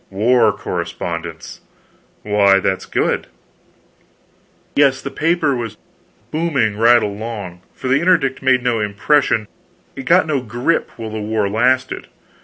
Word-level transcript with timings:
"War 0.09 0.51
correspondence!" 0.51 1.61
"Why, 2.23 2.59
that's 2.59 2.87
good." 2.87 3.27
"Yes, 4.75 4.99
the 4.99 5.11
paper 5.11 5.55
was 5.55 5.77
booming 6.31 6.75
right 6.75 7.03
along, 7.03 7.61
for 7.75 7.87
the 7.87 7.99
Interdict 7.99 8.41
made 8.41 8.63
no 8.63 8.79
impression, 8.79 9.47
got 10.03 10.25
no 10.25 10.41
grip, 10.41 10.89
while 10.97 11.11
the 11.11 11.19
war 11.21 11.47
lasted. 11.47 12.07